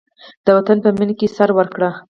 د 0.45 0.47
وطن 0.57 0.77
په 0.83 0.89
مینه 0.97 1.13
کې 1.19 1.27
سر 1.35 1.49
ورکړئ. 1.59 1.89